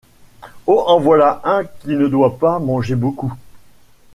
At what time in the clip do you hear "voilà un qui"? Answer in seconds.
0.99-1.89